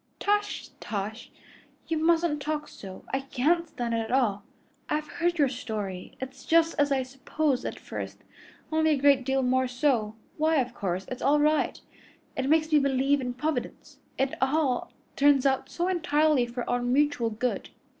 [0.17, 1.29] "Tush, tush!
[1.87, 3.03] You mustn't talk so.
[3.13, 4.41] I can't stand it at all.
[4.89, 6.13] I've heard your story.
[6.19, 8.23] It's just as I supposed at first,
[8.71, 10.15] only a great deal more so.
[10.37, 11.79] Why, of course it's all right.
[12.35, 17.29] It makes me believe in Providence, it all turns out so entirely for our mutual
[17.29, 17.69] good.